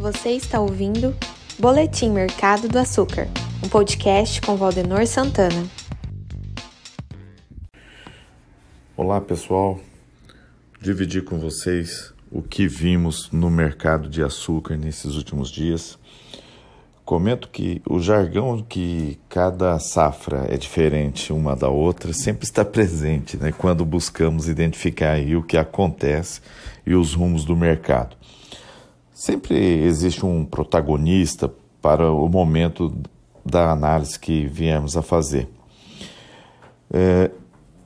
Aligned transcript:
Você 0.00 0.30
está 0.30 0.58
ouvindo 0.58 1.14
Boletim 1.58 2.08
Mercado 2.08 2.66
do 2.66 2.78
Açúcar, 2.78 3.28
um 3.62 3.68
podcast 3.68 4.40
com 4.40 4.56
Valdenor 4.56 5.06
Santana. 5.06 5.68
Olá 8.96 9.20
pessoal, 9.20 9.78
dividir 10.80 11.22
com 11.26 11.38
vocês 11.38 12.14
o 12.32 12.40
que 12.40 12.66
vimos 12.66 13.30
no 13.30 13.50
mercado 13.50 14.08
de 14.08 14.22
açúcar 14.22 14.78
nesses 14.78 15.16
últimos 15.16 15.50
dias. 15.50 15.98
Comento 17.04 17.50
que 17.50 17.82
o 17.86 18.00
jargão 18.00 18.64
que 18.66 19.20
cada 19.28 19.78
safra 19.78 20.46
é 20.48 20.56
diferente 20.56 21.30
uma 21.30 21.54
da 21.54 21.68
outra 21.68 22.14
sempre 22.14 22.46
está 22.46 22.64
presente 22.64 23.36
né, 23.36 23.52
quando 23.52 23.84
buscamos 23.84 24.48
identificar 24.48 25.20
o 25.36 25.42
que 25.42 25.58
acontece 25.58 26.40
e 26.86 26.94
os 26.94 27.12
rumos 27.12 27.44
do 27.44 27.54
mercado. 27.54 28.16
Sempre 29.20 29.84
existe 29.84 30.24
um 30.24 30.46
protagonista 30.46 31.52
para 31.82 32.10
o 32.10 32.26
momento 32.26 32.90
da 33.44 33.70
análise 33.70 34.18
que 34.18 34.46
viemos 34.46 34.96
a 34.96 35.02
fazer. 35.02 35.46
É, 36.90 37.30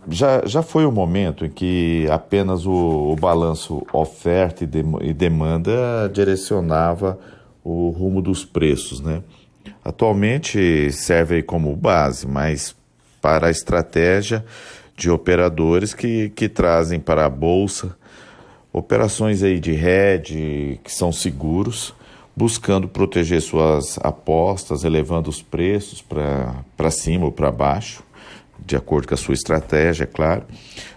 já, 0.09 0.47
já 0.47 0.63
foi 0.63 0.87
o 0.87 0.93
momento 0.93 1.45
em 1.45 1.51
que 1.51 2.07
apenas 2.09 2.65
o, 2.65 3.11
o 3.11 3.17
balanço 3.17 3.85
oferta 3.93 4.63
e, 4.63 4.67
de, 4.69 4.85
e 5.03 5.13
demanda 5.13 6.09
direcionava 6.15 7.19
o 7.65 7.89
rumo 7.91 8.23
dos 8.23 8.45
preços, 8.45 9.01
né? 9.01 9.21
Atualmente 9.85 10.93
serve 10.93 11.43
como 11.43 11.75
base, 11.75 12.29
mas 12.29 12.77
para 13.21 13.49
a 13.49 13.51
estratégia 13.51 14.45
de 14.97 15.11
operadores 15.11 15.95
que, 15.95 16.29
que 16.29 16.49
trazem 16.49 17.01
para 17.01 17.27
a 17.27 17.29
bolsa 17.29 17.97
operações 18.75 19.45
aí 19.45 19.61
de 19.61 19.71
hedge 19.71 20.81
que 20.83 20.93
são 20.93 21.13
seguros, 21.13 21.95
buscando 22.35 22.89
proteger 22.89 23.41
suas 23.41 23.97
apostas, 24.03 24.83
elevando 24.83 25.31
os 25.31 25.41
preços 25.41 26.03
para 26.03 26.91
cima 26.91 27.25
ou 27.25 27.31
para 27.31 27.53
baixo, 27.53 28.03
de 28.67 28.75
acordo 28.75 29.07
com 29.07 29.15
a 29.15 29.17
sua 29.17 29.35
estratégia, 29.35 30.03
é 30.03 30.07
claro, 30.07 30.43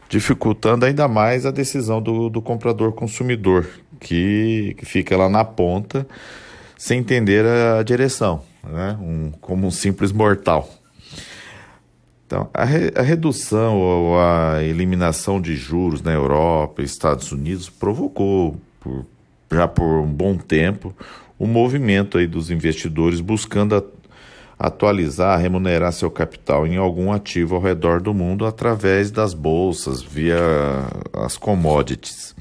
dificultando 0.10 0.86
ainda 0.86 1.08
mais 1.08 1.46
a 1.46 1.52
decisão 1.52 2.02
do, 2.02 2.30
do 2.30 2.42
comprador 2.42 2.94
consumidor, 2.94 3.70
que, 4.00 4.76
que 4.80 4.86
fica 4.86 5.16
lá 5.16 5.30
na 5.30 5.46
ponta 5.46 6.08
sem 6.76 7.00
entender 7.00 7.46
a 7.46 7.84
direção, 7.84 8.42
né? 8.64 8.98
um, 9.00 9.32
como 9.40 9.68
um 9.68 9.72
simples 9.72 10.12
mortal. 10.12 10.68
Então, 12.28 12.50
a, 12.54 12.66
re, 12.66 12.92
a, 12.94 13.02
redução 13.02 13.80
ou 13.80 14.20
a 14.20 14.62
eliminação 14.62 15.40
de 15.40 15.56
juros 15.56 16.02
na 16.02 16.12
Europa 16.12 16.82
e 16.82 16.86
Estados 16.86 17.32
Unidos 17.32 17.70
provocou, 17.70 18.60
por, 18.82 19.06
já 19.50 19.66
por 19.66 20.02
um 20.02 20.12
bom 20.12 20.38
tempo, 20.38 20.94
o 21.40 21.46
um 21.46 21.48
movimento 21.48 22.18
aí 22.18 22.28
dos 22.28 22.52
investidores 22.52 23.22
buscando 23.22 23.78
a, 23.78 23.84
atualizar, 24.60 25.40
remunerar 25.40 25.94
seu 25.94 26.12
capital 26.12 26.68
em 26.68 26.76
algum 26.76 27.14
ativo 27.14 27.56
ao 27.56 27.62
redor 27.62 28.02
do 28.02 28.14
mundo 28.14 28.46
através 28.46 29.10
das 29.10 29.34
bolsas, 29.34 30.02
via 30.02 30.38
as 31.14 31.38
commodities. 31.38 32.36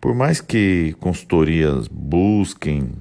Por 0.00 0.14
mais 0.14 0.40
que 0.40 0.96
consultorias 1.00 1.86
busquem 1.86 2.92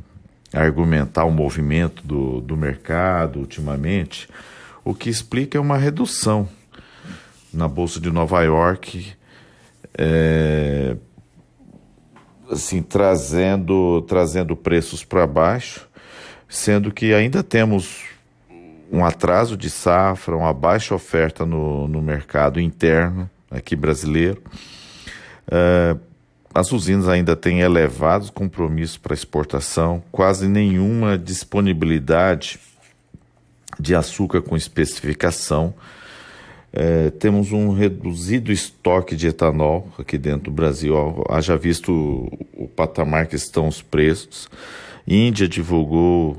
argumentar 0.54 1.24
o 1.24 1.32
movimento 1.32 2.06
do, 2.06 2.42
do 2.42 2.58
mercado 2.58 3.40
ultimamente, 3.40 4.28
o 4.86 4.94
que 4.94 5.10
explica 5.10 5.58
é 5.58 5.62
uma 5.62 5.78
redução 5.78 6.48
na 7.52 7.68
Bolsa 7.68 8.00
de 8.00 8.12
Nova 8.12 8.44
York, 8.44 9.14
é, 9.98 10.96
assim, 12.52 12.84
trazendo, 12.84 14.04
trazendo 14.04 14.56
preços 14.56 15.04
para 15.04 15.26
baixo, 15.26 15.90
sendo 16.48 16.92
que 16.92 17.16
ainda 17.16 17.42
temos 17.42 18.04
um 18.92 19.04
atraso 19.04 19.58
de 19.58 19.72
safra, 19.72 20.38
uma 20.38 20.54
baixa 20.54 20.94
oferta 20.94 21.46
no, 21.46 21.88
no 21.88 22.00
mercado 22.00 22.60
interno 22.60 23.28
aqui 23.50 23.76
brasileiro. 23.76 24.44
É, 25.50 25.98
as 26.54 26.72
usinas 26.72 27.10
ainda 27.10 27.36
têm 27.36 27.62
elevados 27.62 28.30
compromissos 28.30 28.98
para 28.98 29.16
exportação, 29.16 30.04
quase 30.12 30.48
nenhuma 30.48 31.18
disponibilidade 31.18 32.60
de 33.80 33.96
açúcar 33.96 34.42
com 34.42 34.56
especificação. 34.56 35.74
É, 36.78 37.10
temos 37.10 37.54
um 37.54 37.74
reduzido 37.74 38.52
estoque 38.52 39.16
de 39.16 39.28
etanol 39.28 39.88
aqui 39.98 40.18
dentro 40.18 40.46
do 40.46 40.52
Brasil, 40.52 40.94
haja 41.30 41.56
visto 41.56 41.90
o, 41.94 42.66
o 42.66 42.68
patamar 42.68 43.28
que 43.28 43.36
estão 43.38 43.68
os 43.68 43.82
preços. 43.82 44.50
Índia 45.08 45.48
divulgou 45.48 46.38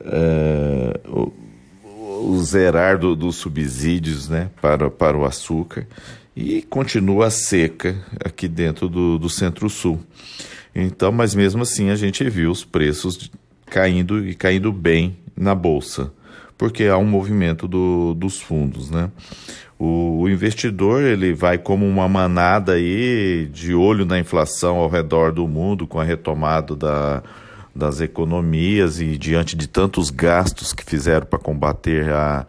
é, 0.00 1.00
o, 1.08 1.32
o, 2.30 2.38
zerar 2.44 2.96
do, 2.96 3.16
dos 3.16 3.36
subsídios 3.36 4.28
né, 4.28 4.50
para, 4.62 4.88
para 4.88 5.16
o 5.18 5.24
açúcar 5.24 5.84
e 6.36 6.62
continua 6.62 7.28
seca 7.30 7.96
aqui 8.24 8.46
dentro 8.46 8.88
do, 8.88 9.18
do 9.18 9.28
Centro-Sul. 9.28 9.98
Então, 10.72 11.10
mas 11.10 11.34
mesmo 11.34 11.62
assim 11.62 11.90
a 11.90 11.96
gente 11.96 12.22
viu 12.28 12.52
os 12.52 12.64
preços 12.64 13.30
caindo 13.64 14.24
e 14.28 14.34
caindo 14.34 14.70
bem 14.70 15.16
na 15.36 15.54
bolsa 15.56 16.12
porque 16.58 16.84
há 16.84 16.96
um 16.96 17.04
movimento 17.04 17.68
do, 17.68 18.14
dos 18.14 18.40
fundos, 18.40 18.90
né? 18.90 19.10
O, 19.78 20.20
o, 20.22 20.28
investidor 20.28 21.02
ele 21.02 21.34
vai 21.34 21.58
como 21.58 21.86
uma 21.86 22.08
manada 22.08 22.72
aí 22.72 23.46
de 23.52 23.74
olho 23.74 24.06
na 24.06 24.18
inflação 24.18 24.76
ao 24.76 24.88
redor 24.88 25.32
do 25.32 25.46
mundo 25.46 25.86
com 25.86 26.00
a 26.00 26.04
retomada 26.04 26.74
da, 26.74 27.22
das 27.74 28.00
economias 28.00 29.00
e 29.00 29.18
diante 29.18 29.54
de 29.54 29.68
tantos 29.68 30.08
gastos 30.08 30.72
que 30.72 30.82
fizeram 30.82 31.26
para 31.26 31.38
combater 31.38 32.10
a, 32.10 32.46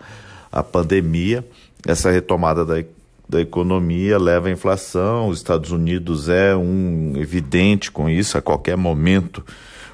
a 0.49 0.63
pandemia, 0.63 1.45
essa 1.85 2.09
retomada 2.09 2.63
da, 2.63 2.81
da 3.27 3.41
economia 3.41 4.17
leva 4.17 4.47
à 4.47 4.51
inflação. 4.51 5.27
Os 5.27 5.39
Estados 5.39 5.71
Unidos 5.71 6.29
é 6.29 6.55
um 6.55 7.13
evidente 7.17 7.91
com 7.91 8.09
isso, 8.09 8.37
a 8.37 8.41
qualquer 8.41 8.77
momento 8.77 9.43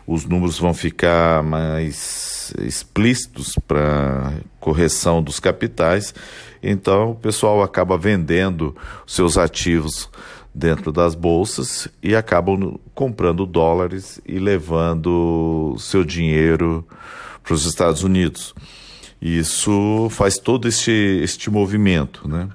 os 0.05 0.25
números 0.25 0.59
vão 0.59 0.73
ficar 0.73 1.41
mais 1.43 2.53
explícitos 2.59 3.55
para 3.67 4.33
correção 4.59 5.21
dos 5.21 5.39
capitais, 5.39 6.13
então 6.61 7.11
o 7.11 7.15
pessoal 7.15 7.63
acaba 7.63 7.97
vendendo 7.97 8.75
seus 9.05 9.37
ativos 9.37 10.09
dentro 10.53 10.91
das 10.91 11.15
bolsas 11.15 11.87
e 12.01 12.15
acabam 12.15 12.79
comprando 12.93 13.45
dólares 13.45 14.21
e 14.25 14.37
levando 14.37 15.75
seu 15.79 16.03
dinheiro 16.03 16.85
para 17.43 17.53
os 17.53 17.65
Estados 17.65 18.03
Unidos. 18.03 18.53
Isso 19.21 20.09
faz 20.11 20.37
todo 20.37 20.67
este, 20.67 20.91
este 21.23 21.49
movimento, 21.49 22.27
né? 22.27 22.49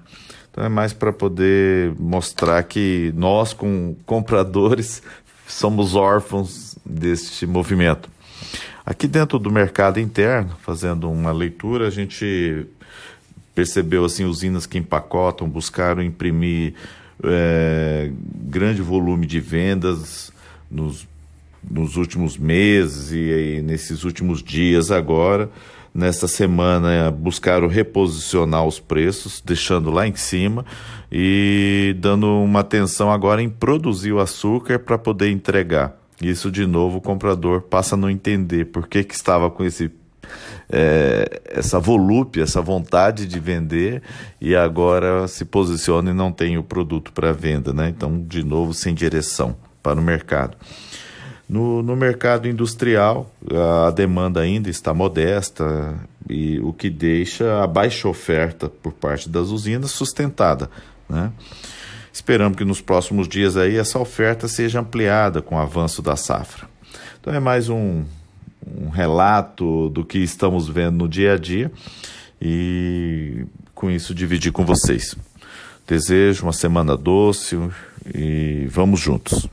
Então 0.51 0.65
é 0.65 0.69
mais 0.69 0.93
para 0.93 1.13
poder 1.13 1.95
mostrar 1.99 2.63
que 2.65 3.13
nós, 3.17 3.53
com 3.53 3.97
compradores, 4.05 5.03
somos 5.53 5.95
órfãos 5.95 6.77
deste 6.85 7.47
movimento. 7.47 8.09
Aqui 8.85 9.07
dentro 9.07 9.39
do 9.39 9.51
mercado 9.51 10.01
interno, 10.01 10.57
fazendo 10.63 11.11
uma 11.11 11.33
leitura, 11.33 11.89
a 11.89 11.91
gente 11.91 12.67
percebeu 13.55 14.05
assim 14.05 14.25
usinas 14.25 14.67
que 14.67 14.79
empacotam, 14.79 15.49
buscaram 15.49 16.03
imprimir 16.03 16.75
é, 17.23 18.11
grande 18.45 18.81
volume 18.81 19.27
de 19.27 19.41
vendas 19.41 20.33
nos, 20.71 21.07
nos 21.69 21.97
últimos 21.97 22.39
meses 22.39 23.11
e, 23.13 23.57
e 23.59 23.63
nesses 23.63 24.05
últimos 24.05 24.43
dias 24.43 24.91
agora. 24.91 25.51
Nesta 25.95 26.29
semana 26.29 27.11
buscaram 27.11 27.67
reposicionar 27.67 28.65
os 28.65 28.79
preços, 28.79 29.43
deixando 29.45 29.91
lá 29.91 30.07
em 30.07 30.15
cima 30.15 30.65
e 31.11 31.97
dando 31.99 32.27
uma 32.43 32.61
atenção 32.61 33.11
agora 33.11 33.43
em 33.43 33.49
produzir 33.49 34.13
o 34.13 34.21
açúcar 34.21 34.79
para 34.79 34.99
poder 34.99 35.31
entregar. 35.31 35.97
Isso 36.21 36.51
de 36.51 36.67
novo 36.67 36.99
o 36.99 37.01
comprador 37.01 37.63
passa 37.63 37.95
a 37.95 37.99
não 37.99 38.11
entender 38.11 38.67
por 38.67 38.87
que, 38.87 39.05
que 39.05 39.15
estava 39.15 39.51
com 39.51 39.65
esse 39.65 39.91
é, 40.71 41.41
essa 41.47 41.79
volúpia, 41.79 42.43
essa 42.43 42.61
vontade 42.61 43.27
de 43.27 43.41
vender 43.41 44.03
e 44.41 44.55
agora 44.55 45.27
se 45.27 45.45
posiciona 45.45 46.11
e 46.11 46.15
não 46.15 46.31
tem 46.31 46.59
o 46.59 46.63
produto 46.63 47.13
para 47.13 47.33
venda, 47.33 47.73
né? 47.73 47.89
Então, 47.89 48.21
de 48.21 48.45
novo, 48.45 48.75
sem 48.75 48.95
direção 48.95 49.57
para 49.83 49.99
o 49.99 50.03
mercado. 50.03 50.57
No, 51.49 51.83
no 51.83 51.97
mercado 51.97 52.47
industrial, 52.47 53.33
a 53.87 53.91
demanda 53.91 54.41
ainda 54.41 54.69
está 54.69 54.93
modesta, 54.93 55.99
e 56.29 56.61
o 56.61 56.73
que 56.73 56.91
deixa 56.91 57.63
a 57.63 57.67
baixa 57.67 58.07
oferta 58.07 58.69
por 58.69 58.93
parte 58.93 59.29
das 59.29 59.49
usinas 59.49 59.91
sustentada. 59.91 60.71
Né? 61.09 61.33
Esperamos 62.13 62.59
que 62.59 62.65
nos 62.65 62.81
próximos 62.81 63.27
dias 63.27 63.57
aí 63.57 63.77
essa 63.77 63.99
oferta 63.99 64.47
seja 64.47 64.81
ampliada 64.81 65.41
com 65.41 65.57
o 65.57 65.59
avanço 65.59 66.03
da 66.03 66.17
safra. 66.17 66.69
Então 67.21 67.33
é 67.33 67.41
mais 67.41 67.69
um, 67.69 68.05
um 68.67 68.89
relato 68.91 69.89
do 69.89 70.05
que 70.05 70.19
estamos 70.19 70.69
vendo 70.69 70.97
no 70.99 71.09
dia 71.09 71.35
a 71.35 71.39
dia 71.39 71.73
e 72.41 73.47
com 73.75 73.91
isso 73.91 74.15
dividir 74.15 74.53
com 74.53 74.65
vocês. 74.65 75.17
Desejo 75.87 76.43
uma 76.43 76.53
semana 76.53 76.97
doce 76.97 77.57
e 78.15 78.67
vamos 78.71 79.01
juntos. 79.01 79.49